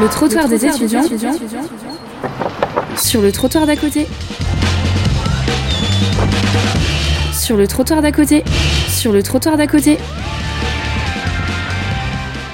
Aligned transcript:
Le 0.00 0.08
trottoir, 0.08 0.48
des, 0.48 0.64
étudiants, 0.64 1.02
sur 2.96 3.20
le 3.20 3.32
trottoir 3.32 3.66
d'à 3.66 3.74
côté. 3.74 4.06
Sur 7.32 7.56
le 7.56 7.66
trottoir 7.66 8.00
d'à 8.00 8.12
côté. 8.12 8.44
Sur 8.88 9.12
le 9.12 9.24
trottoir 9.24 9.56
d'à 9.56 9.66
côté. 9.66 9.98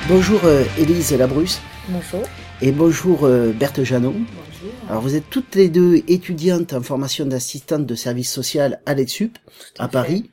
Bonjour 0.09 0.41
euh, 0.45 0.65
Élise 0.79 1.13
Labrusse. 1.13 1.61
Bonjour. 1.91 2.23
Et 2.63 2.73
bonjour 2.73 3.25
euh, 3.25 3.53
Berthe 3.53 3.85
Janon. 3.85 4.15
Alors 4.89 5.03
vous 5.03 5.15
êtes 5.15 5.29
toutes 5.29 5.55
les 5.55 5.69
deux 5.69 5.97
étudiantes 6.09 6.73
en 6.73 6.83
formation 6.83 7.27
d'assistante 7.27 7.85
de 7.85 7.95
service 7.95 8.33
social 8.33 8.81
à 8.87 8.95
l'EDSUP 8.95 9.37
à, 9.79 9.89
Paris. 9.89 10.31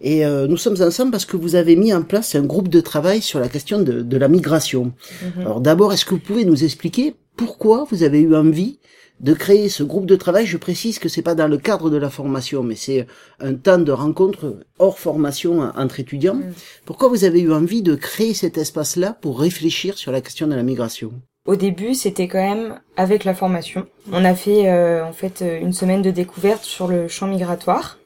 Et 0.00 0.24
euh, 0.26 0.46
nous 0.46 0.56
sommes 0.56 0.80
ensemble 0.80 1.10
parce 1.10 1.24
que 1.24 1.36
vous 1.36 1.54
avez 1.54 1.76
mis 1.76 1.92
en 1.92 2.02
place 2.02 2.34
un 2.34 2.42
groupe 2.42 2.68
de 2.68 2.80
travail 2.80 3.22
sur 3.22 3.40
la 3.40 3.48
question 3.48 3.80
de, 3.80 4.02
de 4.02 4.16
la 4.16 4.28
migration. 4.28 4.92
Mhm. 5.22 5.40
Alors 5.40 5.60
d'abord, 5.60 5.92
est-ce 5.92 6.04
que 6.04 6.14
vous 6.14 6.20
pouvez 6.20 6.44
nous 6.44 6.64
expliquer 6.64 7.14
pourquoi 7.36 7.86
vous 7.90 8.02
avez 8.02 8.20
eu 8.20 8.34
envie 8.34 8.78
de 9.20 9.32
créer 9.32 9.68
ce 9.68 9.82
groupe 9.82 10.06
de 10.06 10.16
travail? 10.16 10.46
Je 10.46 10.56
précise 10.56 10.98
que 10.98 11.08
c'est 11.08 11.22
pas 11.22 11.34
dans 11.34 11.48
le 11.48 11.58
cadre 11.58 11.90
de 11.90 11.96
la 11.96 12.10
formation, 12.10 12.62
mais 12.62 12.74
c'est 12.74 13.06
un 13.40 13.54
temps 13.54 13.78
de 13.78 13.92
rencontre 13.92 14.58
hors 14.78 14.98
formation 14.98 15.60
entre 15.76 16.00
étudiants. 16.00 16.34
Mhm. 16.34 16.52
Pourquoi 16.84 17.08
vous 17.08 17.24
avez 17.24 17.40
eu 17.40 17.52
envie 17.52 17.82
de 17.82 17.94
créer 17.94 18.34
cet 18.34 18.58
espace-là 18.58 19.16
pour 19.20 19.40
réfléchir 19.40 19.96
sur 19.96 20.12
la 20.12 20.20
question 20.20 20.46
de 20.46 20.54
la 20.54 20.62
migration? 20.62 21.12
Au 21.46 21.56
début, 21.56 21.94
c'était 21.94 22.26
quand 22.26 22.42
même 22.42 22.80
avec 22.96 23.24
la 23.24 23.34
formation. 23.34 23.86
On 24.10 24.24
a 24.24 24.34
fait 24.34 24.70
euh, 24.70 25.04
en 25.04 25.12
fait 25.12 25.42
euh, 25.42 25.60
une 25.60 25.74
semaine 25.74 26.00
de 26.00 26.10
découverte 26.10 26.64
sur 26.64 26.88
le 26.88 27.06
champ 27.06 27.26
migratoire. 27.26 27.98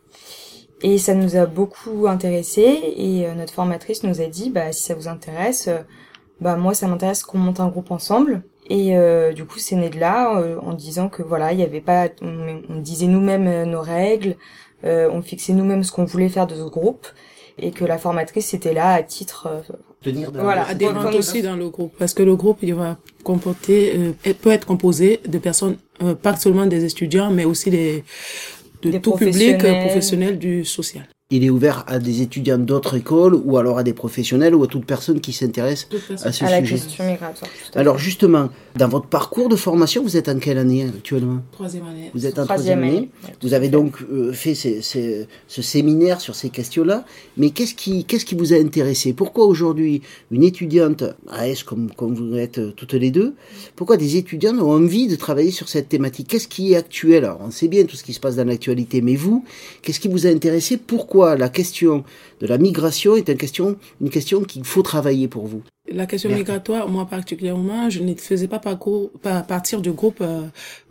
Et 0.82 0.98
ça 0.98 1.14
nous 1.14 1.36
a 1.36 1.46
beaucoup 1.46 2.06
intéressé 2.06 2.60
et 2.96 3.26
euh, 3.26 3.34
notre 3.34 3.52
formatrice 3.52 4.02
nous 4.04 4.20
a 4.20 4.26
dit 4.26 4.50
bah 4.50 4.70
si 4.72 4.82
ça 4.84 4.94
vous 4.94 5.08
intéresse 5.08 5.66
euh, 5.68 5.78
bah 6.40 6.56
moi 6.56 6.72
ça 6.74 6.86
m'intéresse 6.86 7.24
qu'on 7.24 7.38
monte 7.38 7.58
un 7.60 7.68
groupe 7.68 7.90
ensemble. 7.90 8.42
Et 8.70 8.96
euh, 8.96 9.32
du 9.32 9.44
coup 9.44 9.58
c'est 9.58 9.74
né 9.76 9.88
de 9.90 9.98
là 9.98 10.38
euh, 10.38 10.56
en 10.60 10.74
disant 10.74 11.08
que 11.08 11.22
voilà 11.22 11.52
il 11.52 11.58
y 11.58 11.62
avait 11.64 11.80
pas 11.80 12.08
on, 12.22 12.60
on 12.68 12.80
disait 12.80 13.06
nous-mêmes 13.06 13.48
euh, 13.48 13.64
nos 13.64 13.80
règles 13.80 14.36
euh, 14.84 15.08
on 15.12 15.20
fixait 15.22 15.52
nous-mêmes 15.52 15.82
ce 15.82 15.90
qu'on 15.90 16.04
voulait 16.04 16.28
faire 16.28 16.46
de 16.46 16.54
ce 16.54 16.62
groupe 16.62 17.06
et 17.60 17.72
que 17.72 17.84
la 17.84 17.98
formatrice 17.98 18.54
était 18.54 18.72
là 18.74 18.90
à 18.92 19.02
titre 19.02 19.48
euh, 19.50 19.60
Tenir 20.00 20.30
dans 20.30 20.42
Voilà, 20.44 20.62
le- 20.64 20.70
adhérente 20.70 21.12
aussi 21.16 21.42
dans 21.42 21.56
le 21.56 21.70
groupe 21.70 21.92
parce 21.98 22.14
que 22.14 22.22
le 22.22 22.36
groupe 22.36 22.58
il 22.62 22.72
va 22.74 22.98
comporter 23.24 23.94
euh, 23.96 24.32
peut 24.34 24.50
être 24.50 24.64
composé 24.66 25.18
de 25.26 25.38
personnes 25.38 25.76
euh, 26.02 26.14
pas 26.14 26.36
seulement 26.36 26.66
des 26.66 26.84
étudiants 26.84 27.30
mais 27.32 27.44
aussi 27.44 27.70
des 27.70 28.04
de 28.82 28.98
tout 28.98 29.12
public 29.12 29.64
euh, 29.64 29.80
professionnel 29.80 30.38
du 30.38 30.64
social. 30.64 31.06
Il 31.30 31.44
est 31.44 31.50
ouvert 31.50 31.84
à 31.88 31.98
des 31.98 32.22
étudiants 32.22 32.56
d'autres 32.56 32.96
écoles 32.96 33.34
ou 33.34 33.58
alors 33.58 33.76
à 33.76 33.82
des 33.82 33.92
professionnels 33.92 34.54
ou 34.54 34.64
à 34.64 34.66
toute 34.66 34.86
personne 34.86 35.20
qui 35.20 35.34
s'intéresse 35.34 35.86
à 36.24 36.32
ce 36.32 36.42
à 36.46 36.50
la 36.50 36.60
sujet. 36.60 36.76
question 36.76 37.04
migratoire. 37.04 37.50
tout 37.70 37.76
à 37.78 37.80
Alors 37.82 37.98
justement, 37.98 38.48
dans 38.76 38.88
votre 38.88 39.08
parcours 39.08 39.50
de 39.50 39.56
formation, 39.56 40.02
vous 40.02 40.16
êtes 40.16 40.30
en 40.30 40.38
quelle 40.38 40.56
année 40.56 40.84
actuellement? 40.84 41.42
Troisième 41.52 41.86
année. 41.86 42.10
Vous 42.14 42.24
êtes 42.24 42.38
en 42.38 42.46
Troisième 42.46 42.78
troisième 42.78 42.96
année. 43.00 43.10
Vous 43.42 43.52
avez 43.52 43.68
donc 43.68 43.96
euh, 44.10 44.32
fait 44.32 44.54
ces- 44.54 44.80
ces- 44.80 45.26
ce 45.48 45.60
séminaire 45.60 46.22
sur 46.22 46.34
ces 46.34 46.48
questions-là. 46.48 47.04
Mais 47.36 47.50
qu'est-ce 47.50 47.74
qui, 47.74 48.06
qu'est-ce 48.06 48.24
qui 48.24 48.34
vous 48.34 48.54
a 48.54 48.56
intéressé? 48.56 49.12
Pourquoi 49.12 49.44
aujourd'hui 49.44 50.00
une 50.30 50.42
étudiante 50.44 51.02
à 51.28 51.40
AS 51.42 51.62
comme, 51.62 51.90
comme 51.94 52.14
vous 52.14 52.36
êtes 52.38 52.56
euh, 52.56 52.72
toutes 52.74 52.94
les 52.94 53.10
deux, 53.10 53.34
pourquoi 53.76 53.98
des 53.98 54.16
étudiants 54.16 54.56
ont 54.60 54.72
envie 54.72 55.08
de 55.08 55.14
travailler 55.16 55.50
sur 55.50 55.68
cette 55.68 55.90
thématique? 55.90 56.28
Qu'est-ce 56.28 56.48
qui 56.48 56.72
est 56.72 56.76
actuel? 56.76 57.26
Alors 57.26 57.40
on 57.42 57.50
sait 57.50 57.68
bien 57.68 57.84
tout 57.84 57.96
ce 57.96 58.02
qui 58.02 58.14
se 58.14 58.20
passe 58.20 58.36
dans 58.36 58.44
l'actualité, 58.46 59.02
mais 59.02 59.14
vous, 59.14 59.44
qu'est-ce 59.82 60.00
qui 60.00 60.08
vous 60.08 60.26
a 60.26 60.30
intéressé? 60.30 60.78
Pourquoi 60.78 61.17
la 61.22 61.48
question 61.48 62.04
de 62.40 62.46
la 62.46 62.58
migration 62.58 63.16
est 63.16 63.28
une 63.28 63.36
question, 63.36 63.76
une 64.00 64.10
question 64.10 64.42
qu'il 64.42 64.64
faut 64.64 64.82
travailler 64.82 65.28
pour 65.28 65.46
vous 65.46 65.62
La 65.92 66.06
question 66.06 66.28
migratoire, 66.30 66.88
moi 66.88 67.06
particulièrement, 67.06 67.88
je 67.88 68.00
ne 68.02 68.14
faisais 68.14 68.48
pas 68.48 68.58
parcours, 68.58 69.10
pas 69.22 69.40
partir 69.42 69.80
du 69.80 69.90
groupe 69.92 70.18
euh, 70.20 70.42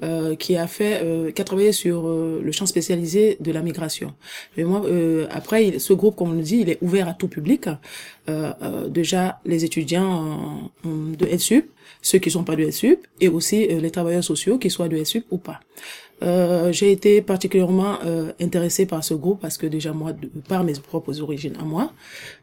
euh, 0.03 0.35
qui 0.35 0.55
a 0.57 0.65
fait, 0.67 1.01
euh, 1.03 1.31
qui 1.31 1.41
a 1.41 1.45
travaillé 1.45 1.71
sur 1.71 2.07
euh, 2.07 2.41
le 2.43 2.51
champ 2.51 2.65
spécialisé 2.65 3.37
de 3.39 3.51
la 3.51 3.61
migration. 3.61 4.13
Mais 4.55 4.63
moi, 4.63 4.81
euh, 4.85 5.27
après, 5.29 5.67
il- 5.67 5.79
ce 5.79 5.93
groupe, 5.93 6.15
comme 6.15 6.29
on 6.31 6.33
le 6.33 6.41
dit, 6.41 6.59
il 6.61 6.69
est 6.69 6.79
ouvert 6.81 7.07
à 7.07 7.13
tout 7.13 7.27
public. 7.27 7.67
Euh, 7.67 8.51
euh, 8.61 8.87
déjà, 8.87 9.39
les 9.45 9.63
étudiants 9.65 10.71
euh, 10.85 11.15
de 11.15 11.25
LSUP, 11.27 11.69
ceux 12.01 12.17
qui 12.19 12.31
sont 12.31 12.43
pas 12.43 12.55
de 12.55 12.63
LSUP, 12.63 12.99
et 13.21 13.27
aussi 13.27 13.67
euh, 13.69 13.79
les 13.79 13.91
travailleurs 13.91 14.23
sociaux, 14.23 14.57
qu'ils 14.57 14.71
soient 14.71 14.87
de 14.87 14.97
LSUP 14.97 15.25
ou 15.31 15.37
pas. 15.37 15.59
Euh, 16.23 16.71
j'ai 16.71 16.91
été 16.91 17.21
particulièrement 17.21 17.99
euh, 18.03 18.31
intéressée 18.41 18.87
par 18.87 19.03
ce 19.03 19.13
groupe 19.13 19.39
parce 19.39 19.55
que 19.55 19.67
déjà 19.67 19.93
moi, 19.93 20.13
de, 20.13 20.27
par 20.47 20.63
mes 20.63 20.73
propres 20.73 21.21
origines 21.21 21.53
à 21.61 21.63
moi, 21.63 21.93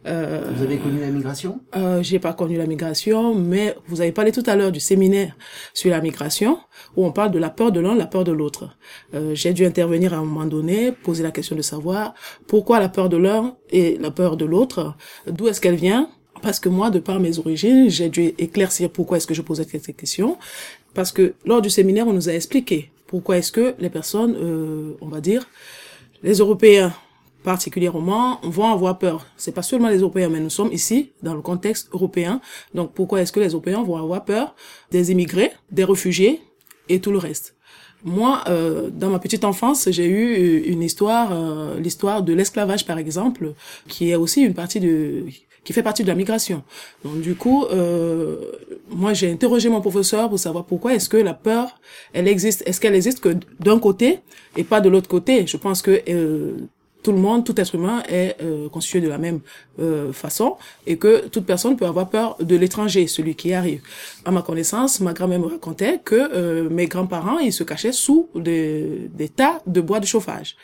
euh, 0.06 0.48
Vous 0.54 0.62
avez 0.62 0.76
connu 0.76 1.00
la 1.00 1.08
migration? 1.08 1.58
euh, 1.76 2.00
j'ai 2.00 2.20
pas 2.20 2.32
connu 2.44 2.58
la 2.58 2.66
migration, 2.66 3.34
mais 3.34 3.74
vous 3.88 4.02
avez 4.02 4.12
parlé 4.12 4.30
tout 4.30 4.42
à 4.46 4.54
l'heure 4.54 4.70
du 4.70 4.80
séminaire 4.80 5.34
sur 5.72 5.90
la 5.90 6.02
migration, 6.02 6.58
où 6.94 7.06
on 7.06 7.10
parle 7.10 7.30
de 7.30 7.38
la 7.38 7.48
peur 7.48 7.72
de 7.72 7.80
l'un, 7.80 7.94
la 7.94 8.06
peur 8.06 8.24
de 8.24 8.32
l'autre. 8.32 8.76
Euh, 9.14 9.34
j'ai 9.34 9.54
dû 9.54 9.64
intervenir 9.64 10.12
à 10.12 10.18
un 10.18 10.24
moment 10.24 10.44
donné, 10.44 10.92
poser 10.92 11.22
la 11.22 11.30
question 11.30 11.56
de 11.56 11.62
savoir 11.62 12.12
pourquoi 12.46 12.80
la 12.80 12.90
peur 12.90 13.08
de 13.08 13.16
l'un 13.16 13.56
et 13.70 13.96
la 13.98 14.10
peur 14.10 14.36
de 14.36 14.44
l'autre, 14.44 14.94
d'où 15.26 15.48
est-ce 15.48 15.58
qu'elle 15.58 15.76
vient? 15.76 16.10
Parce 16.42 16.60
que 16.60 16.68
moi, 16.68 16.90
de 16.90 16.98
par 16.98 17.18
mes 17.18 17.38
origines, 17.38 17.88
j'ai 17.88 18.10
dû 18.10 18.34
éclaircir 18.36 18.90
pourquoi 18.90 19.16
est-ce 19.16 19.26
que 19.26 19.32
je 19.32 19.40
posais 19.40 19.64
cette 19.64 19.96
question. 19.96 20.36
Parce 20.92 21.12
que 21.12 21.32
lors 21.46 21.62
du 21.62 21.70
séminaire, 21.70 22.06
on 22.06 22.12
nous 22.12 22.28
a 22.28 22.34
expliqué 22.34 22.90
pourquoi 23.06 23.38
est-ce 23.38 23.52
que 23.52 23.74
les 23.78 23.88
personnes, 23.88 24.36
euh, 24.36 24.92
on 25.00 25.08
va 25.08 25.22
dire, 25.22 25.48
les 26.22 26.34
Européens 26.34 26.92
particulièrement 27.44 28.40
vont 28.42 28.72
avoir 28.72 28.98
peur. 28.98 29.26
C'est 29.36 29.54
pas 29.54 29.62
seulement 29.62 29.88
les 29.88 29.98
Européens, 29.98 30.30
mais 30.30 30.40
nous 30.40 30.50
sommes 30.50 30.72
ici 30.72 31.12
dans 31.22 31.34
le 31.34 31.42
contexte 31.42 31.88
européen. 31.92 32.40
Donc 32.74 32.92
pourquoi 32.94 33.20
est-ce 33.20 33.30
que 33.30 33.40
les 33.40 33.50
Européens 33.50 33.84
vont 33.84 33.96
avoir 33.96 34.24
peur 34.24 34.56
des 34.90 35.12
immigrés, 35.12 35.52
des 35.70 35.84
réfugiés 35.84 36.40
et 36.88 36.98
tout 37.00 37.12
le 37.12 37.18
reste? 37.18 37.54
Moi, 38.02 38.42
euh, 38.48 38.90
dans 38.90 39.10
ma 39.10 39.18
petite 39.18 39.44
enfance, 39.44 39.88
j'ai 39.90 40.06
eu 40.06 40.58
une 40.72 40.82
histoire, 40.82 41.30
euh, 41.32 41.78
l'histoire 41.78 42.22
de 42.22 42.32
l'esclavage 42.32 42.84
par 42.84 42.98
exemple, 42.98 43.54
qui 43.88 44.10
est 44.10 44.16
aussi 44.16 44.42
une 44.42 44.54
partie 44.54 44.80
de 44.80 45.24
qui 45.64 45.72
fait 45.72 45.82
partie 45.82 46.02
de 46.02 46.08
la 46.08 46.14
migration. 46.14 46.62
Donc 47.04 47.20
du 47.20 47.34
coup, 47.34 47.64
euh, 47.64 48.36
moi 48.90 49.14
j'ai 49.14 49.30
interrogé 49.32 49.68
mon 49.70 49.80
professeur 49.80 50.28
pour 50.28 50.38
savoir 50.38 50.64
pourquoi 50.64 50.94
est-ce 50.94 51.08
que 51.08 51.16
la 51.16 51.34
peur, 51.34 51.80
elle 52.12 52.28
existe, 52.28 52.62
est-ce 52.66 52.80
qu'elle 52.80 52.94
existe 52.94 53.20
que 53.20 53.34
d'un 53.60 53.78
côté 53.78 54.20
et 54.56 54.64
pas 54.64 54.80
de 54.80 54.88
l'autre 54.90 55.08
côté? 55.08 55.46
Je 55.46 55.56
pense 55.56 55.80
que 55.80 56.02
euh, 56.08 56.56
tout 57.04 57.12
le 57.12 57.18
monde, 57.18 57.44
tout 57.44 57.60
être 57.60 57.74
humain 57.74 58.02
est 58.08 58.36
euh, 58.42 58.68
constitué 58.68 59.00
de 59.00 59.08
la 59.08 59.18
même 59.18 59.40
euh, 59.78 60.12
façon 60.12 60.56
et 60.86 60.96
que 60.96 61.28
toute 61.28 61.44
personne 61.44 61.76
peut 61.76 61.86
avoir 61.86 62.08
peur 62.08 62.36
de 62.40 62.56
l'étranger, 62.56 63.06
celui 63.06 63.36
qui 63.36 63.52
arrive. 63.52 63.82
À 64.24 64.30
ma 64.32 64.42
connaissance, 64.42 65.00
ma 65.00 65.12
grand-mère 65.12 65.38
me 65.38 65.46
racontait 65.46 66.00
que 66.02 66.16
euh, 66.16 66.68
mes 66.70 66.86
grands-parents, 66.86 67.38
ils 67.38 67.52
se 67.52 67.62
cachaient 67.62 67.92
sous 67.92 68.28
des, 68.34 69.10
tas 69.36 69.60
de 69.66 69.80
bois 69.80 70.00
de 70.00 70.06
chauffage. 70.06 70.56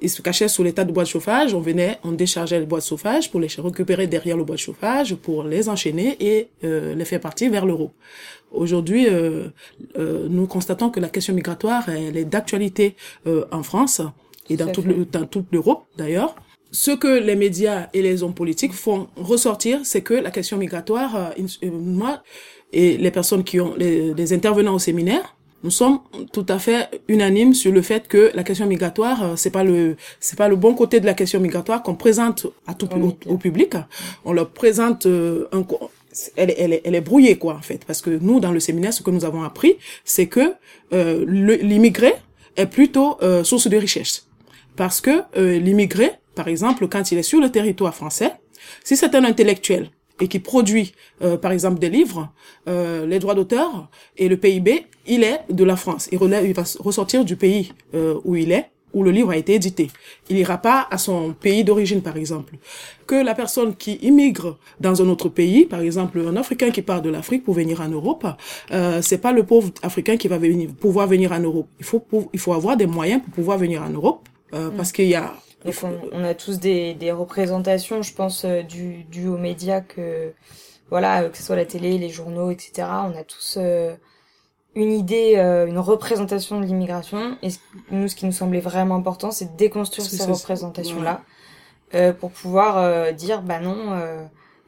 Ils 0.00 0.10
se 0.10 0.22
cachaient 0.22 0.46
sous 0.46 0.62
les 0.62 0.72
tas 0.72 0.84
de 0.84 0.92
bois 0.92 1.02
de 1.02 1.08
chauffage, 1.08 1.52
on 1.54 1.60
venait, 1.60 1.98
on 2.04 2.12
déchargeait 2.12 2.60
les 2.60 2.66
bois 2.66 2.78
de 2.78 2.84
chauffage 2.84 3.30
pour 3.30 3.40
les 3.40 3.48
récupérer 3.58 4.06
derrière 4.06 4.36
le 4.36 4.44
bois 4.44 4.54
de 4.54 4.60
chauffage, 4.60 5.16
pour 5.16 5.42
les 5.42 5.68
enchaîner 5.68 6.16
et 6.20 6.48
euh, 6.62 6.94
les 6.94 7.04
faire 7.04 7.20
partir 7.20 7.50
vers 7.50 7.66
l'Europe. 7.66 7.92
Aujourd'hui, 8.52 9.08
euh, 9.08 9.48
euh, 9.98 10.28
nous 10.30 10.46
constatons 10.46 10.90
que 10.90 11.00
la 11.00 11.08
question 11.08 11.34
migratoire, 11.34 11.88
elle 11.88 12.16
est 12.16 12.24
d'actualité 12.24 12.94
en 13.50 13.62
France 13.64 14.00
et 14.50 14.56
dans, 14.56 14.70
toute 14.72 14.84
le- 14.86 15.04
dans 15.04 15.26
toute 15.26 15.46
l'Europe 15.52 15.84
d'ailleurs. 15.96 16.34
Ce 16.70 16.90
que 16.90 17.08
les 17.28 17.34
médias 17.34 17.88
et 17.94 18.02
les 18.02 18.22
hommes 18.22 18.34
politiques 18.34 18.74
font 18.74 19.08
ressortir, 19.16 19.80
c'est 19.84 20.02
que 20.02 20.12
la 20.14 20.30
question 20.30 20.58
migratoire, 20.58 21.16
euh, 21.16 21.70
moi 21.70 22.22
et 22.74 22.98
les 22.98 23.10
personnes 23.10 23.42
qui 23.42 23.58
ont, 23.60 23.74
les, 23.78 24.12
les 24.12 24.32
intervenants 24.34 24.74
au 24.74 24.78
séminaire, 24.78 25.34
nous 25.64 25.70
sommes 25.70 26.00
tout 26.32 26.44
à 26.48 26.58
fait 26.58 26.88
unanimes 27.08 27.54
sur 27.54 27.72
le 27.72 27.80
fait 27.82 28.06
que 28.06 28.30
la 28.34 28.44
question 28.44 28.66
migratoire, 28.66 29.22
euh, 29.24 29.32
c'est 29.36 29.50
pas 29.50 29.64
le, 29.64 29.96
c'est 30.20 30.36
pas 30.38 30.46
le 30.48 30.56
bon 30.56 30.74
côté 30.74 31.00
de 31.00 31.06
la 31.06 31.14
question 31.14 31.40
migratoire 31.40 31.82
qu'on 31.82 31.94
présente 31.96 32.46
à 32.66 32.74
tout 32.74 32.88
au, 33.26 33.38
public. 33.38 33.72
On 34.26 34.32
leur 34.34 34.50
présente 34.50 35.06
euh, 35.06 35.48
un, 35.52 35.64
elle, 36.36 36.50
est- 36.50 36.56
elle, 36.58 36.72
est- 36.74 36.82
elle 36.84 36.94
est 36.94 37.00
brouillée 37.00 37.38
quoi 37.38 37.54
en 37.54 37.62
fait, 37.62 37.84
parce 37.86 38.02
que 38.02 38.10
nous 38.10 38.40
dans 38.40 38.52
le 38.52 38.60
séminaire, 38.60 38.92
ce 38.92 39.02
que 39.02 39.10
nous 39.10 39.24
avons 39.24 39.42
appris, 39.42 39.78
c'est 40.04 40.26
que 40.26 40.52
euh, 40.92 41.24
l'immigré 41.26 42.12
est 42.56 42.66
plutôt 42.66 43.16
euh, 43.22 43.42
source 43.42 43.68
de 43.68 43.76
richesse 43.78 44.27
parce 44.78 45.00
que 45.00 45.22
euh, 45.36 45.58
l'immigré, 45.58 46.12
par 46.36 46.46
exemple, 46.46 46.86
quand 46.86 47.10
il 47.10 47.18
est 47.18 47.24
sur 47.24 47.40
le 47.40 47.50
territoire 47.50 47.94
français, 47.94 48.32
si 48.84 48.96
c'est 48.96 49.12
un 49.16 49.24
intellectuel 49.24 49.90
et 50.20 50.28
qui 50.28 50.38
produit, 50.38 50.94
euh, 51.20 51.36
par 51.36 51.50
exemple, 51.50 51.80
des 51.80 51.90
livres, 51.90 52.30
euh, 52.68 53.04
les 53.04 53.18
droits 53.18 53.34
d'auteur 53.34 53.88
et 54.16 54.28
le 54.28 54.36
PIB, 54.36 54.86
il 55.06 55.24
est 55.24 55.40
de 55.50 55.64
la 55.64 55.74
France. 55.74 56.08
Il, 56.12 56.18
va 56.18 56.64
ressortir 56.78 57.24
du 57.24 57.34
pays 57.34 57.72
euh, 57.94 58.20
où 58.24 58.36
il 58.36 58.52
est, 58.52 58.70
où 58.94 59.02
le 59.02 59.10
livre 59.10 59.30
a 59.30 59.36
été 59.36 59.54
édité. 59.54 59.90
Il 60.28 60.36
n'ira 60.36 60.58
pas 60.58 60.86
à 60.90 60.98
son 60.98 61.32
pays 61.32 61.64
d'origine, 61.64 62.02
par 62.02 62.16
exemple. 62.16 62.54
Que 63.06 63.14
la 63.14 63.34
personne 63.34 63.74
qui 63.76 63.94
immigre 64.02 64.58
dans 64.80 65.02
un 65.02 65.08
autre 65.08 65.28
pays, 65.28 65.66
par 65.66 65.80
exemple, 65.80 66.20
un 66.20 66.36
Africain 66.36 66.70
qui 66.70 66.82
part 66.82 67.02
de 67.02 67.10
l'Afrique 67.10 67.44
pour 67.44 67.54
venir 67.54 67.80
en 67.80 67.88
Europe, 67.88 68.26
euh, 68.70 69.00
c'est 69.02 69.18
pas 69.18 69.32
le 69.32 69.44
pauvre 69.44 69.70
Africain 69.82 70.16
qui 70.16 70.28
va 70.28 70.38
pouvoir 70.80 71.06
venir 71.06 71.32
en 71.32 71.40
Europe. 71.40 71.68
Il 71.78 71.84
faut, 71.84 72.04
il 72.32 72.38
faut 72.38 72.52
avoir 72.52 72.76
des 72.76 72.86
moyens 72.86 73.22
pour 73.22 73.32
pouvoir 73.34 73.58
venir 73.58 73.82
en 73.82 73.90
Europe, 73.90 74.27
euh, 74.54 74.70
parce 74.70 74.92
qu'il 74.92 75.06
y 75.08 75.14
a 75.14 75.34
on, 75.64 75.72
on 76.12 76.24
a 76.24 76.34
tous 76.34 76.58
des, 76.60 76.94
des 76.94 77.12
représentations, 77.12 78.02
je 78.02 78.14
pense, 78.14 78.44
euh, 78.44 78.62
du, 78.62 79.04
du 79.04 79.28
aux 79.28 79.38
médias 79.38 79.80
que 79.80 80.32
voilà, 80.90 81.28
que 81.28 81.36
ce 81.36 81.42
soit 81.42 81.56
la 81.56 81.66
télé, 81.66 81.98
les 81.98 82.08
journaux, 82.08 82.50
etc. 82.50 82.88
On 83.04 83.16
a 83.18 83.24
tous 83.24 83.58
une 84.74 84.92
idée, 84.92 85.36
une 85.36 85.78
représentation 85.78 86.60
de 86.60 86.64
l'immigration. 86.64 87.36
Et 87.42 87.48
nous, 87.90 88.08
ce 88.08 88.16
qui 88.16 88.24
nous 88.24 88.32
semblait 88.32 88.60
vraiment 88.60 88.94
important, 88.94 89.30
c'est 89.30 89.52
de 89.52 89.56
déconstruire 89.58 90.06
ces 90.06 90.24
représentations-là 90.24 91.20
pour 92.20 92.30
pouvoir 92.30 93.12
dire, 93.12 93.42
bah 93.42 93.60
non 93.60 93.98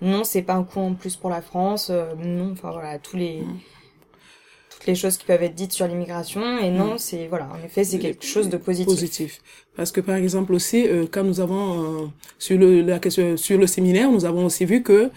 non, 0.03 0.25
c'est 0.25 0.43
pas 0.43 0.55
un 0.55 0.65
coût 0.65 0.81
en 0.81 0.94
plus 0.94 1.17
pour 1.17 1.31
la 1.31 1.43
France, 1.43 1.88
euh, 1.91 2.15
non, 2.17 2.53
enfin 2.53 2.71
voilà, 2.71 2.99
tous 2.99 3.17
les 3.17 3.43
mm. 3.43 3.59
Toutes 4.81 4.87
les 4.87 4.94
choses 4.94 5.19
qui 5.19 5.27
peuvent 5.27 5.43
être 5.43 5.55
dites 5.55 5.73
sur 5.73 5.87
l'immigration 5.87 6.59
et 6.59 6.71
non, 6.71 6.94
mm. 6.94 6.99
c'est 6.99 7.27
voilà, 7.29 7.49
en 7.53 7.62
effet, 7.62 7.85
c'est 7.85 7.99
quelque 7.99 8.25
chose 8.25 8.49
de 8.49 8.56
positif. 8.56 8.87
Positif. 8.87 9.43
Parce 9.77 9.93
que 9.93 10.00
par 10.00 10.17
exemple 10.17 10.55
aussi 10.55 10.88
euh, 10.88 11.05
quand 11.11 11.23
nous 11.23 11.41
avons 11.41 11.82
euh, 11.82 12.06
sur 12.38 12.59
le 12.59 12.81
la 12.81 12.99
question 12.99 13.37
sur 13.37 13.59
le 13.59 13.67
séminaire, 13.67 14.11
nous 14.11 14.25
avons 14.25 14.47
aussi 14.47 14.65
vu 14.65 14.82
que 14.82 15.11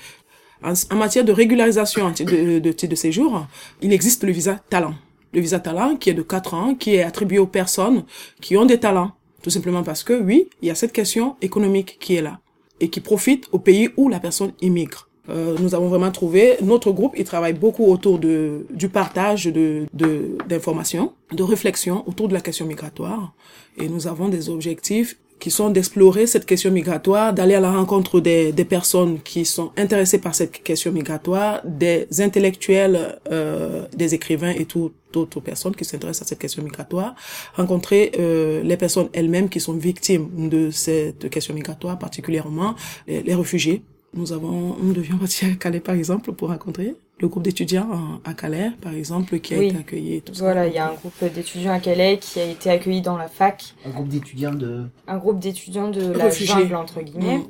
en, 0.61 0.95
matière 0.95 1.23
de 1.23 1.31
régularisation 1.31 2.11
de, 2.11 2.59
de 2.59 2.71
titre 2.71 2.91
de 2.91 2.95
séjour, 2.95 3.47
il 3.81 3.93
existe 3.93 4.23
le 4.25 4.33
visa 4.33 4.59
talent. 4.69 4.95
Le 5.33 5.39
visa 5.39 5.59
talent 5.59 5.95
qui 5.95 6.09
est 6.09 6.13
de 6.13 6.21
4 6.21 6.53
ans, 6.53 6.75
qui 6.75 6.95
est 6.95 7.03
attribué 7.03 7.39
aux 7.39 7.47
personnes 7.47 8.03
qui 8.41 8.55
ont 8.57 8.65
des 8.65 8.79
talents. 8.79 9.11
Tout 9.41 9.49
simplement 9.49 9.83
parce 9.83 10.03
que 10.03 10.13
oui, 10.13 10.49
il 10.61 10.67
y 10.67 10.71
a 10.71 10.75
cette 10.75 10.93
question 10.93 11.35
économique 11.41 11.97
qui 11.99 12.15
est 12.15 12.21
là 12.21 12.39
et 12.79 12.89
qui 12.89 12.99
profitent 13.01 13.47
au 13.51 13.59
pays 13.59 13.89
où 13.97 14.09
la 14.09 14.19
personne 14.19 14.53
immigre. 14.61 15.09
Euh, 15.29 15.55
nous 15.59 15.73
avons 15.73 15.87
vraiment 15.87 16.11
trouvé 16.11 16.57
notre 16.61 16.91
groupe 16.91 17.13
il 17.17 17.23
travaille 17.23 17.53
beaucoup 17.53 17.85
autour 17.85 18.19
de 18.19 18.65
du 18.71 18.89
partage 18.89 19.45
de 19.45 19.85
d'informations 19.93 21.13
de, 21.31 21.43
réflexion 21.43 22.03
autour 22.07 22.27
de 22.27 22.33
la 22.33 22.41
question 22.41 22.65
migratoire 22.65 23.33
et 23.77 23.87
nous 23.87 24.07
avons 24.07 24.27
des 24.27 24.49
objectifs 24.49 25.15
qui 25.39 25.51
sont 25.51 25.69
d'explorer 25.69 26.25
cette 26.25 26.45
question 26.45 26.71
migratoire, 26.71 27.33
d'aller 27.33 27.55
à 27.55 27.59
la 27.59 27.71
rencontre 27.71 28.21
des, 28.21 28.53
des, 28.53 28.63
personnes 28.63 29.19
qui 29.19 29.43
sont 29.43 29.71
intéressées 29.75 30.19
par 30.19 30.33
cette 30.33 30.63
question 30.63 30.93
migratoire, 30.93 31.59
des 31.65 32.07
intellectuels, 32.21 33.19
euh, 33.29 33.85
des 33.93 34.13
écrivains 34.13 34.51
et 34.51 34.63
tout, 34.63 34.93
d'autres 35.11 35.41
personnes 35.41 35.75
qui 35.75 35.83
s'intéressent 35.83 36.27
à 36.27 36.29
cette 36.29 36.39
question 36.39 36.63
migratoire, 36.63 37.13
rencontrer 37.55 38.13
euh, 38.17 38.63
les 38.63 38.77
personnes 38.77 39.09
elles-mêmes 39.11 39.49
qui 39.49 39.59
sont 39.59 39.73
victimes 39.73 40.47
de 40.47 40.71
cette 40.71 41.29
question 41.29 41.53
migratoire, 41.53 41.99
particulièrement 41.99 42.75
les, 43.05 43.21
les 43.21 43.35
réfugiés. 43.35 43.83
Nous 44.13 44.31
avons, 44.31 44.75
nous 44.77 44.93
devions 44.93 45.17
partir 45.17 45.51
à 45.51 45.55
Calais 45.55 45.79
par 45.79 45.95
exemple 45.95 46.33
pour 46.33 46.49
rencontrer 46.49 46.95
le 47.19 47.27
groupe 47.27 47.43
d'étudiants 47.43 48.19
à 48.25 48.33
Calais, 48.33 48.71
par 48.81 48.93
exemple, 48.93 49.39
qui 49.39 49.53
a 49.53 49.63
été 49.63 49.77
accueilli. 49.77 50.21
Tout 50.21 50.33
voilà, 50.39 50.67
il 50.67 50.73
y 50.73 50.77
a 50.77 50.89
un 50.89 50.93
groupe 50.93 51.23
d'étudiants 51.33 51.71
à 51.71 51.79
Calais 51.79 52.17
qui 52.17 52.39
a 52.39 52.45
été 52.45 52.69
accueilli 52.69 53.01
dans 53.01 53.17
la 53.17 53.27
fac. 53.27 53.75
Un 53.85 53.91
groupe 53.91 54.09
d'étudiants 54.09 54.53
de... 54.53 54.87
Un 55.07 55.17
groupe 55.17 55.39
d'étudiants 55.39 55.89
de 55.89 56.11
la 56.11 56.29
jungle, 56.29 56.75
entre 56.75 57.01
guillemets, 57.01 57.37
mmh. 57.37 57.47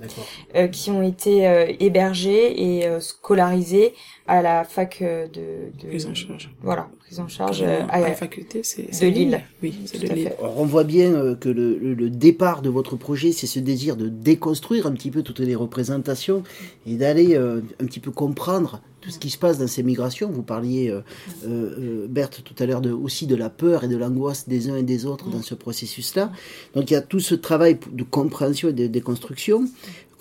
euh, 0.55 0.67
qui 0.67 0.91
ont 0.91 1.01
été 1.01 1.47
euh, 1.47 1.73
hébergés 1.79 2.79
et 2.79 2.87
euh, 2.87 2.99
scolarisés 2.99 3.93
à 4.27 4.41
la 4.41 4.63
fac 4.63 5.01
de, 5.01 5.71
de... 5.81 5.87
Prise 5.87 6.05
en 6.05 6.13
charge. 6.13 6.53
Voilà, 6.61 6.89
prise 7.13 7.19
en 7.19 7.27
charge 7.27 7.61
à, 7.61 7.99
la 7.99 8.13
faculté, 8.13 8.61
c'est 8.63 8.83
de 8.83 9.07
Lille. 9.07 9.41
Oui, 9.61 9.75
c'est 9.85 9.99
de 9.99 10.07
Lille. 10.07 10.33
Alors, 10.39 10.59
on 10.59 10.65
voit 10.65 10.83
bien 10.83 11.35
que 11.35 11.49
le, 11.49 11.77
le, 11.77 12.09
départ 12.09 12.61
de 12.61 12.69
votre 12.69 12.95
projet, 12.95 13.31
c'est 13.31 13.47
ce 13.47 13.59
désir 13.59 13.95
de 13.95 14.09
déconstruire 14.09 14.87
un 14.87 14.91
petit 14.91 15.11
peu 15.11 15.21
toutes 15.21 15.39
les 15.39 15.55
représentations 15.55 16.43
et 16.87 16.95
d'aller 16.95 17.35
un 17.35 17.85
petit 17.85 17.99
peu 17.99 18.11
comprendre 18.11 18.81
tout 19.03 19.09
ce 19.09 19.19
qui 19.19 19.29
se 19.29 19.37
passe 19.37 19.57
dans 19.57 19.67
ces 19.67 19.83
migrations. 19.83 20.31
Vous 20.31 20.43
parliez, 20.43 20.89
euh, 20.89 21.01
euh, 21.45 22.07
Berthe, 22.09 22.41
tout 22.43 22.55
à 22.59 22.65
l'heure 22.65 22.79
de, 22.79 22.91
aussi 22.91 23.27
de 23.27 23.35
la 23.35 23.49
peur 23.49 23.83
et 23.83 23.87
de 23.89 23.97
l'angoisse 23.97 24.47
des 24.47 24.69
uns 24.69 24.77
et 24.77 24.83
des 24.83 25.05
autres 25.05 25.29
dans 25.29 25.41
ce 25.41 25.55
processus-là. 25.55 26.31
Donc 26.73 26.89
il 26.89 26.93
y 26.93 26.97
a 26.97 27.01
tout 27.01 27.19
ce 27.19 27.35
travail 27.35 27.77
de 27.91 28.03
compréhension 28.03 28.69
et 28.69 28.73
de 28.73 28.87
déconstruction. 28.87 29.67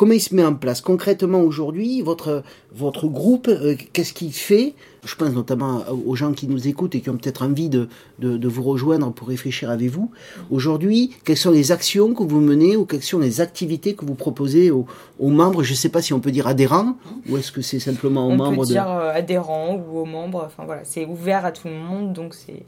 Comment 0.02 0.14
il 0.14 0.20
se 0.20 0.34
met 0.34 0.44
en 0.44 0.56
place 0.56 0.80
concrètement 0.80 1.42
aujourd'hui 1.42 2.02
votre 2.02 2.42
votre 2.74 3.06
groupe 3.06 3.46
euh, 3.46 3.76
Qu'est-ce 3.92 4.12
qu'il 4.12 4.32
fait? 4.32 4.74
Je 5.04 5.14
pense 5.14 5.32
notamment 5.32 5.84
aux 6.04 6.16
gens 6.16 6.32
qui 6.32 6.48
nous 6.48 6.66
écoutent 6.66 6.96
et 6.96 7.00
qui 7.00 7.08
ont 7.08 7.16
peut-être 7.16 7.44
envie 7.44 7.68
de, 7.68 7.88
de, 8.18 8.36
de, 8.36 8.48
vous 8.48 8.64
rejoindre 8.64 9.12
pour 9.12 9.28
réfléchir 9.28 9.70
avec 9.70 9.90
vous. 9.90 10.10
Aujourd'hui, 10.50 11.14
quelles 11.24 11.36
sont 11.36 11.52
les 11.52 11.70
actions 11.70 12.14
que 12.14 12.24
vous 12.24 12.40
menez 12.40 12.76
ou 12.76 12.84
quelles 12.84 13.04
sont 13.04 13.20
les 13.20 13.40
activités 13.40 13.94
que 13.94 14.04
vous 14.04 14.16
proposez 14.16 14.72
aux, 14.72 14.86
aux 15.20 15.30
membres? 15.30 15.62
Je 15.62 15.70
ne 15.70 15.76
sais 15.76 15.88
pas 15.88 16.02
si 16.02 16.12
on 16.12 16.18
peut 16.18 16.32
dire 16.32 16.48
adhérents 16.48 16.96
ou 17.28 17.36
est-ce 17.36 17.52
que 17.52 17.62
c'est 17.62 17.78
simplement 17.78 18.26
aux 18.26 18.34
membres 18.34 18.58
On 18.58 18.62
peut 18.62 18.72
dire 18.72 18.90
euh, 18.90 19.12
adhérents 19.12 19.76
ou 19.76 20.00
aux 20.00 20.04
membres. 20.04 20.42
Enfin 20.46 20.64
voilà, 20.64 20.82
c'est 20.82 21.06
ouvert 21.06 21.46
à 21.46 21.52
tout 21.52 21.68
le 21.68 21.74
monde, 21.74 22.12
donc 22.12 22.34
c'est 22.34 22.64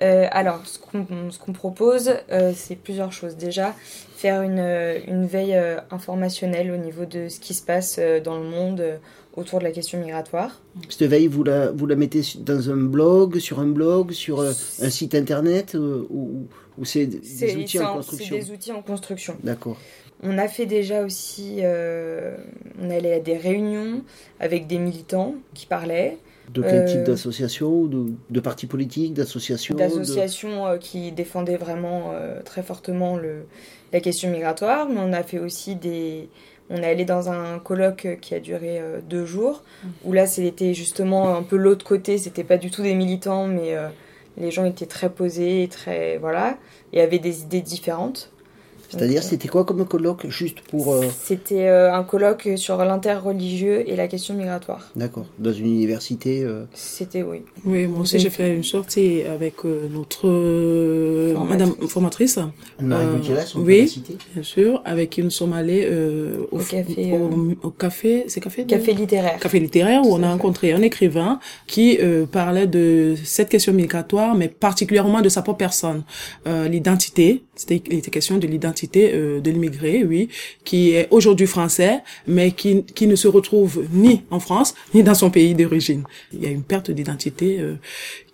euh, 0.00 0.26
alors, 0.30 0.62
ce 0.64 0.78
qu'on 0.78 1.52
propose, 1.52 2.12
euh, 2.30 2.52
c'est 2.54 2.76
plusieurs 2.76 3.12
choses. 3.12 3.36
Déjà, 3.36 3.74
faire 4.16 4.42
une, 4.42 4.58
euh, 4.58 4.98
une 5.06 5.26
veille 5.26 5.58
informationnelle 5.90 6.70
au 6.70 6.76
niveau 6.76 7.04
de 7.04 7.28
ce 7.28 7.38
qui 7.40 7.54
se 7.54 7.62
passe 7.62 8.00
dans 8.24 8.38
le 8.38 8.44
monde 8.44 8.82
autour 9.34 9.58
de 9.58 9.64
la 9.64 9.70
question 9.70 9.98
migratoire. 9.98 10.60
Cette 10.88 11.08
veille, 11.08 11.26
vous 11.26 11.44
la, 11.44 11.70
vous 11.70 11.86
la 11.86 11.96
mettez 11.96 12.22
dans 12.40 12.70
un 12.70 12.76
blog, 12.76 13.38
sur 13.38 13.60
un 13.60 13.66
blog, 13.66 14.12
sur 14.12 14.40
un 14.40 14.90
site 14.90 15.14
internet 15.14 15.74
ou, 15.74 16.46
ou 16.78 16.84
c'est 16.84 17.06
des 17.06 17.56
outils 17.56 17.80
en 17.80 17.94
construction 17.94 18.36
C'est 18.36 18.46
des 18.46 18.50
outils 18.52 18.72
en 18.72 18.82
construction. 18.82 19.36
D'accord. 19.42 19.76
On 20.22 20.38
a 20.38 20.48
fait 20.48 20.66
déjà 20.66 21.02
aussi, 21.02 21.60
on 21.62 22.90
allait 22.90 23.14
à 23.14 23.20
des 23.20 23.36
réunions 23.36 24.02
avec 24.40 24.66
des 24.66 24.78
militants 24.78 25.34
qui 25.54 25.66
parlaient. 25.66 26.18
De 26.52 26.62
quel 26.62 26.84
type 26.86 26.98
euh, 26.98 27.04
d'association 27.04 27.86
de, 27.86 28.12
de 28.28 28.40
partis 28.40 28.66
politiques, 28.66 29.14
d'associations 29.14 29.74
D'associations 29.74 30.66
euh, 30.66 30.76
qui 30.76 31.10
défendaient 31.12 31.56
vraiment 31.56 32.10
euh, 32.12 32.42
très 32.42 32.62
fortement 32.62 33.16
le, 33.16 33.46
la 33.92 34.00
question 34.00 34.30
migratoire, 34.30 34.88
mais 34.88 35.00
on 35.00 35.12
a 35.12 35.22
fait 35.22 35.38
aussi 35.38 35.76
des... 35.76 36.28
On 36.70 36.76
est 36.76 36.86
allé 36.86 37.04
dans 37.04 37.30
un 37.30 37.58
colloque 37.58 38.18
qui 38.20 38.34
a 38.34 38.40
duré 38.40 38.80
deux 39.06 39.26
jours, 39.26 39.62
où 40.04 40.12
là 40.12 40.26
c'était 40.26 40.72
justement 40.72 41.36
un 41.36 41.42
peu 41.42 41.56
l'autre 41.56 41.84
côté, 41.84 42.16
c'était 42.16 42.44
pas 42.44 42.56
du 42.56 42.70
tout 42.70 42.82
des 42.82 42.94
militants, 42.94 43.46
mais 43.46 43.76
les 44.38 44.50
gens 44.50 44.64
étaient 44.64 44.86
très 44.86 45.10
posés, 45.10 45.68
très 45.70 46.16
voilà, 46.16 46.56
et 46.94 47.02
avaient 47.02 47.18
des 47.18 47.42
idées 47.42 47.60
différentes. 47.60 48.31
C'est-à-dire, 48.92 49.22
c'était 49.22 49.48
quoi 49.48 49.64
comme 49.64 49.86
colloque, 49.86 50.28
juste 50.28 50.60
pour... 50.60 50.92
Euh, 50.92 51.06
c'était 51.24 51.66
euh, 51.66 51.94
un 51.94 52.04
colloque 52.04 52.50
sur 52.56 52.76
l'interreligieux 52.84 53.88
et 53.88 53.96
la 53.96 54.06
question 54.06 54.34
migratoire. 54.34 54.90
D'accord. 54.94 55.24
Dans 55.38 55.52
une 55.52 55.66
université 55.66 56.42
euh, 56.42 56.64
C'était, 56.74 57.22
oui. 57.22 57.42
Oui, 57.64 57.86
moi 57.86 58.00
aussi, 58.00 58.18
j'ai 58.18 58.28
fait 58.28 58.54
une 58.54 58.64
sortie 58.64 59.22
avec 59.22 59.64
notre 59.64 60.28
madame 61.48 61.72
formatrice. 61.88 62.38
Marie 62.80 63.06
Oui, 63.56 64.02
bien 64.34 64.42
sûr, 64.42 64.82
avec 64.84 65.10
qui 65.10 65.22
nous 65.22 65.30
sommes 65.30 65.54
allés 65.54 65.88
au, 66.50 66.58
café. 66.58 67.14
Au, 67.62 67.70
café, 67.70 68.24
c'est 68.28 68.40
café 68.40 68.64
Café 68.66 68.92
littéraire. 68.92 69.38
Café 69.38 69.58
littéraire, 69.58 70.02
où 70.04 70.14
on 70.14 70.22
a 70.22 70.30
rencontré 70.30 70.72
un 70.72 70.82
écrivain 70.82 71.40
qui 71.66 71.98
parlait 72.30 72.66
de 72.66 73.14
cette 73.24 73.48
question 73.48 73.72
migratoire, 73.72 74.34
mais 74.34 74.48
particulièrement 74.48 75.22
de 75.22 75.28
sa 75.28 75.40
propre 75.40 75.58
personne. 75.58 76.02
l'identité, 76.46 77.42
c'était, 77.62 77.82
il 77.90 77.98
était 77.98 78.10
question 78.10 78.38
de 78.38 78.46
l'identité 78.46 79.12
euh, 79.14 79.40
de 79.40 79.50
l'immigré, 79.50 80.04
oui, 80.04 80.28
qui 80.64 80.90
est 80.90 81.06
aujourd'hui 81.10 81.46
français, 81.46 82.02
mais 82.26 82.50
qui, 82.50 82.82
qui 82.82 83.06
ne 83.06 83.14
se 83.14 83.28
retrouve 83.28 83.84
ni 83.92 84.22
en 84.30 84.40
France, 84.40 84.74
ni 84.94 85.02
dans 85.02 85.14
son 85.14 85.30
pays 85.30 85.54
d'origine. 85.54 86.02
Il 86.32 86.42
y 86.42 86.46
a 86.46 86.50
une 86.50 86.64
perte 86.64 86.90
d'identité 86.90 87.60
euh, 87.60 87.76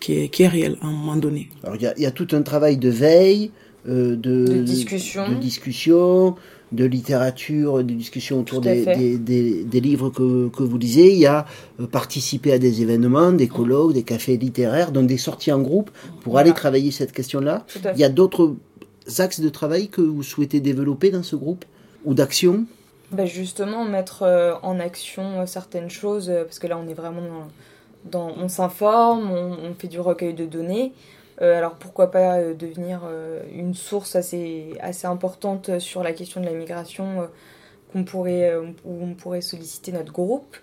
qui, 0.00 0.18
est, 0.18 0.28
qui 0.28 0.44
est 0.44 0.48
réelle 0.48 0.76
à 0.80 0.86
un 0.86 0.92
moment 0.92 1.16
donné. 1.16 1.50
Alors 1.62 1.76
il 1.76 1.82
y 1.82 1.86
a, 1.86 1.94
il 1.96 2.02
y 2.02 2.06
a 2.06 2.10
tout 2.10 2.28
un 2.32 2.42
travail 2.42 2.78
de 2.78 2.88
veille, 2.88 3.50
euh, 3.86 4.16
de, 4.16 4.46
de, 4.46 4.62
discussion. 4.62 5.28
de 5.28 5.34
discussion, 5.34 6.36
de 6.72 6.84
littérature, 6.84 7.84
de 7.84 7.94
discussion 7.94 8.40
autour 8.40 8.60
des, 8.60 8.84
des, 8.84 9.18
des, 9.18 9.64
des, 9.64 9.80
livres 9.80 10.10
que, 10.10 10.48
que 10.48 10.62
vous 10.62 10.78
lisez. 10.78 11.12
Il 11.12 11.18
y 11.18 11.26
a 11.26 11.46
euh, 11.80 11.86
participé 11.86 12.52
à 12.52 12.58
des 12.58 12.82
événements, 12.82 13.32
des 13.32 13.48
colloques, 13.48 13.92
des 13.92 14.02
cafés 14.02 14.36
littéraires, 14.36 14.90
donc 14.90 15.06
des 15.06 15.18
sorties 15.18 15.52
en 15.52 15.60
groupe 15.60 15.90
pour 16.22 16.38
aller 16.38 16.52
travailler 16.52 16.90
cette 16.90 17.12
question-là. 17.12 17.66
Il 17.94 18.00
y 18.00 18.04
a 18.04 18.08
d'autres 18.08 18.56
axes 19.18 19.40
de 19.40 19.48
travail 19.48 19.88
que 19.88 20.00
vous 20.00 20.22
souhaitez 20.22 20.60
développer 20.60 21.10
dans 21.10 21.22
ce 21.22 21.36
groupe 21.36 21.64
ou 22.04 22.14
d'action 22.14 22.66
bah 23.10 23.24
Justement, 23.24 23.84
mettre 23.84 24.22
euh, 24.22 24.54
en 24.62 24.78
action 24.78 25.40
euh, 25.40 25.46
certaines 25.46 25.88
choses, 25.88 26.28
euh, 26.28 26.44
parce 26.44 26.58
que 26.58 26.66
là 26.66 26.78
on 26.78 26.88
est 26.88 26.94
vraiment 26.94 27.22
dans... 28.04 28.28
on 28.36 28.48
s'informe, 28.48 29.30
on, 29.30 29.74
fait 29.74 29.88
du 29.88 29.98
recueil 29.98 30.34
de 30.34 30.44
données. 30.44 30.92
alors 31.40 31.74
pourquoi 31.74 32.10
pas 32.10 32.42
devenir 32.54 33.02
une 33.52 33.74
source 33.74 34.14
assez, 34.16 34.74
assez 34.80 35.06
importante 35.06 35.78
sur 35.78 36.02
la 36.02 36.12
question 36.12 36.40
de 36.40 36.46
la 36.46 36.52
migration 36.52 37.28
qu'on 37.92 38.04
pourrait, 38.04 38.54
où 38.56 39.02
on 39.02 39.14
pourrait 39.14 39.40
solliciter 39.40 39.92
notre 39.92 40.12
groupe. 40.12 40.56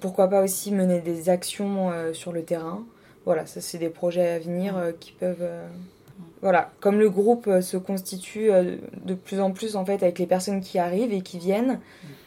pourquoi 0.00 0.28
pas 0.28 0.42
aussi 0.42 0.72
mener 0.72 1.00
des 1.00 1.28
actions 1.28 1.92
sur 2.12 2.32
le 2.32 2.42
terrain. 2.42 2.84
Voilà, 3.26 3.46
ça 3.46 3.60
c'est 3.60 3.78
des 3.78 3.90
projets 3.90 4.28
à 4.28 4.38
venir 4.38 4.74
qui 4.98 5.12
peuvent 5.12 5.48
voilà, 6.42 6.70
comme 6.80 6.98
le 6.98 7.10
groupe 7.10 7.46
euh, 7.46 7.60
se 7.60 7.76
constitue 7.76 8.50
euh, 8.50 8.76
de 9.04 9.14
plus 9.14 9.40
en 9.40 9.50
plus 9.50 9.76
en 9.76 9.84
fait 9.84 10.02
avec 10.02 10.18
les 10.18 10.26
personnes 10.26 10.60
qui 10.60 10.78
arrivent 10.78 11.12
et 11.12 11.20
qui 11.20 11.38
viennent, 11.38 11.80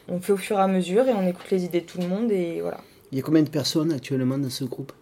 on 0.08 0.20
fait 0.20 0.32
au 0.32 0.36
fur 0.36 0.58
et 0.58 0.62
à 0.62 0.68
mesure 0.68 1.08
et 1.08 1.12
on 1.12 1.26
écoute 1.26 1.50
les 1.50 1.64
idées 1.64 1.80
de 1.80 1.86
tout 1.86 1.98
le 1.98 2.08
monde 2.08 2.30
et 2.30 2.60
voilà. 2.60 2.78
Il 3.10 3.18
y 3.18 3.20
a 3.20 3.24
combien 3.24 3.42
de 3.42 3.48
personnes 3.48 3.92
actuellement 3.92 4.38
dans 4.38 4.50
ce 4.50 4.64
groupe? 4.64 4.92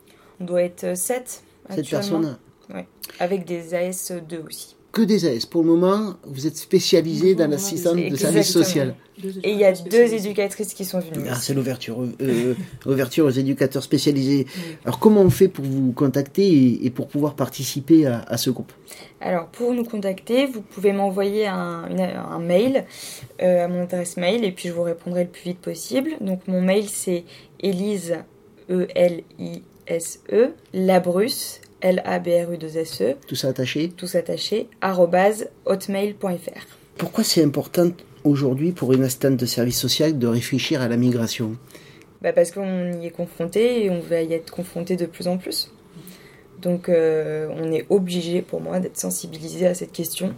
On 0.40 0.44
doit 0.44 0.62
être 0.62 0.96
7 0.96 1.42
7 1.70 1.88
personnes 1.88 2.38
Oui, 2.74 2.82
avec 3.20 3.44
des 3.44 3.72
AS2 3.72 4.46
aussi. 4.46 4.76
Que 4.92 5.02
des 5.02 5.26
AS. 5.26 5.46
Pour 5.46 5.62
le 5.62 5.68
moment, 5.68 6.14
vous 6.24 6.46
êtes 6.46 6.56
spécialisé 6.56 7.34
dans 7.34 7.48
l'assistance 7.50 7.96
de 7.96 8.14
service 8.16 8.50
social. 8.52 8.94
Et 9.42 9.52
il 9.52 9.58
y 9.58 9.64
a 9.64 9.72
deux 9.72 10.12
éducatrices 10.14 10.74
qui 10.74 10.84
sont 10.84 10.98
venues. 11.00 11.26
Ah, 11.30 11.36
c'est 11.40 11.54
l'ouverture, 11.54 12.04
euh, 12.20 12.54
ouverture 12.86 13.26
aux 13.26 13.30
éducateurs 13.30 13.82
spécialisés. 13.82 14.46
Alors, 14.84 14.98
comment 14.98 15.20
on 15.22 15.30
fait 15.30 15.48
pour 15.48 15.64
vous 15.64 15.92
contacter 15.92 16.42
et, 16.46 16.86
et 16.86 16.90
pour 16.90 17.06
pouvoir 17.08 17.34
participer 17.34 18.06
à, 18.06 18.20
à 18.26 18.36
ce 18.36 18.50
groupe? 18.50 18.72
Alors, 19.20 19.46
pour 19.48 19.72
nous 19.72 19.84
contacter, 19.84 20.46
vous 20.46 20.60
pouvez 20.62 20.92
m'envoyer 20.92 21.46
un, 21.46 21.88
une- 21.90 22.00
un 22.00 22.38
mail 22.38 22.84
euh, 23.42 23.64
à 23.64 23.68
mon 23.68 23.82
adresse 23.84 24.16
mail 24.16 24.44
et 24.44 24.52
puis 24.52 24.68
je 24.68 24.74
vous 24.74 24.82
répondrai 24.82 25.24
le 25.24 25.30
plus 25.30 25.44
vite 25.44 25.58
possible. 25.60 26.10
Donc, 26.20 26.46
mon 26.48 26.60
mail, 26.60 26.86
c'est 26.88 27.24
Elise, 27.60 28.16
E 28.70 28.86
E-L-I-S-E, 28.96 30.52
Labrusse, 30.72 31.60
L-A-B-R-U-2-S-E, 31.82 33.16
Tout 33.26 33.34
ça 33.34 33.48
attaché 33.48 33.90
tout 33.90 34.08
attaché, 34.14 34.68
hotmail.fr. 35.66 36.66
Pourquoi 36.96 37.24
c'est 37.24 37.42
important 37.42 37.90
aujourd'hui 38.24 38.72
pour 38.72 38.92
une 38.92 39.02
assistante 39.02 39.36
de 39.36 39.46
service 39.46 39.78
social 39.78 40.18
de 40.18 40.26
réfléchir 40.26 40.80
à 40.80 40.88
la 40.88 40.96
migration? 40.96 41.56
Bah 42.22 42.32
parce 42.32 42.52
qu'on 42.52 42.92
y 43.00 43.06
est 43.06 43.10
confronté 43.10 43.84
et 43.84 43.90
on 43.90 44.00
va 44.00 44.22
y 44.22 44.32
être 44.32 44.52
confronté 44.52 44.96
de 44.96 45.06
plus 45.06 45.26
en 45.26 45.38
plus. 45.38 45.72
Donc 46.60 46.88
euh, 46.88 47.48
on 47.56 47.72
est 47.72 47.84
obligé 47.90 48.42
pour 48.42 48.60
moi 48.60 48.78
d'être 48.78 48.96
sensibilisé 48.96 49.66
à 49.66 49.74
cette 49.74 49.90
question 49.90 50.34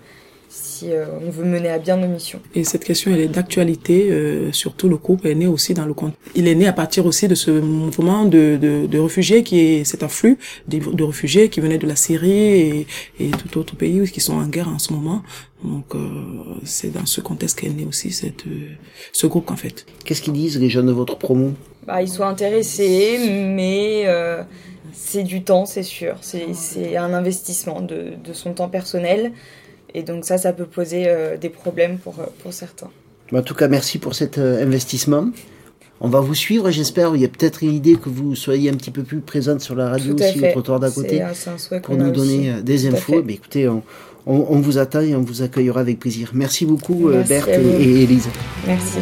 si 0.56 0.92
euh, 0.92 1.06
on 1.20 1.30
veut 1.30 1.44
mener 1.44 1.68
à 1.68 1.78
bien 1.78 1.96
nos 1.96 2.06
missions. 2.06 2.40
Et 2.54 2.62
cette 2.64 2.84
question, 2.84 3.12
elle 3.12 3.20
est 3.20 3.28
d'actualité. 3.28 4.08
Euh, 4.10 4.52
surtout, 4.52 4.88
le 4.88 4.96
groupe 4.96 5.26
est 5.26 5.34
né 5.34 5.46
aussi 5.46 5.74
dans 5.74 5.84
le 5.84 5.94
con- 5.94 6.12
Il 6.34 6.46
est 6.46 6.54
né 6.54 6.66
à 6.66 6.72
partir 6.72 7.06
aussi 7.06 7.26
de 7.26 7.34
ce 7.34 7.50
mouvement 7.50 8.24
de, 8.24 8.56
de, 8.60 8.86
de 8.86 8.98
réfugiés 8.98 9.42
qui 9.42 9.58
est 9.60 9.84
cet 9.84 10.02
afflux 10.02 10.38
de, 10.68 10.78
de 10.78 11.04
réfugiés 11.04 11.48
qui 11.48 11.60
venaient 11.60 11.78
de 11.78 11.86
la 11.86 11.96
Syrie 11.96 12.30
et, 12.32 12.86
et 13.18 13.30
tout 13.30 13.58
autre 13.58 13.74
pays 13.74 14.08
qui 14.10 14.20
sont 14.20 14.34
en 14.34 14.46
guerre 14.46 14.68
en 14.68 14.78
ce 14.78 14.92
moment. 14.92 15.22
Donc, 15.64 15.94
euh, 15.94 15.98
c'est 16.64 16.92
dans 16.92 17.06
ce 17.06 17.20
contexte 17.20 17.58
qu'est 17.60 17.70
né 17.70 17.86
aussi 17.88 18.12
cette, 18.12 18.46
euh, 18.46 18.68
ce 19.12 19.26
groupe 19.26 19.50
en 19.50 19.56
fait. 19.56 19.86
Qu'est-ce 20.04 20.22
qu'ils 20.22 20.34
disent 20.34 20.58
les 20.60 20.68
jeunes 20.68 20.86
de 20.86 20.92
votre 20.92 21.16
promo? 21.18 21.52
Bah, 21.86 22.00
ils 22.00 22.08
sont 22.08 22.22
intéressés, 22.24 23.18
mais 23.54 24.04
euh, 24.06 24.42
c'est 24.92 25.22
du 25.22 25.42
temps, 25.42 25.66
c'est 25.66 25.82
sûr. 25.82 26.16
C'est 26.20 26.54
c'est 26.54 26.96
un 26.96 27.12
investissement 27.12 27.80
de, 27.80 28.12
de 28.22 28.32
son 28.32 28.52
temps 28.54 28.68
personnel. 28.68 29.32
Et 29.94 30.02
donc 30.02 30.24
ça, 30.24 30.38
ça 30.38 30.52
peut 30.52 30.66
poser 30.66 31.04
euh, 31.06 31.36
des 31.36 31.48
problèmes 31.48 31.98
pour, 31.98 32.18
euh, 32.20 32.24
pour 32.42 32.52
certains. 32.52 32.90
En 33.32 33.42
tout 33.42 33.54
cas, 33.54 33.68
merci 33.68 33.98
pour 33.98 34.14
cet 34.14 34.38
euh, 34.38 34.62
investissement. 34.62 35.28
On 36.00 36.08
va 36.08 36.20
vous 36.20 36.34
suivre, 36.34 36.70
j'espère. 36.70 37.14
Il 37.14 37.22
y 37.22 37.24
a 37.24 37.28
peut-être 37.28 37.62
une 37.62 37.72
idée 37.72 37.94
que 37.94 38.08
vous 38.08 38.34
soyez 38.34 38.68
un 38.70 38.74
petit 38.74 38.90
peu 38.90 39.02
plus 39.04 39.20
présente 39.20 39.60
sur 39.60 39.74
la 39.76 39.88
radio 39.88 40.14
aussi, 40.14 40.38
fait. 40.38 40.48
au 40.48 40.52
trottoir 40.52 40.80
d'à 40.80 40.90
côté, 40.90 41.22
un- 41.22 41.32
c'est 41.32 41.50
un 41.50 41.58
souhait 41.58 41.80
pour 41.80 41.96
nous 41.96 42.10
donner 42.10 42.52
aussi. 42.54 42.62
des 42.64 42.88
Tout 42.88 42.94
infos. 42.96 43.22
Mais 43.24 43.34
écoutez, 43.34 43.68
on, 43.68 43.82
on- 44.26 44.46
on 44.50 44.58
vous 44.60 44.78
attend 44.78 45.00
et 45.00 45.14
on 45.14 45.22
vous 45.22 45.42
accueillera 45.42 45.80
avec 45.80 46.00
plaisir. 46.00 46.32
Merci 46.34 46.66
beaucoup, 46.66 47.08
euh, 47.08 47.12
Merci 47.18 47.28
Berthe 47.28 47.48
et, 47.48 47.82
et 47.82 48.02
Élise. 48.02 48.28
Merci. 48.66 48.98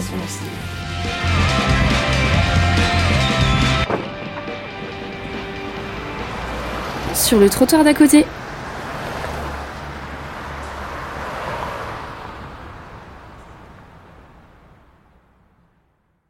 Sur 7.15 7.39
le 7.39 7.49
trottoir 7.49 7.85
d'à 7.85 7.95
côté. 7.95 8.25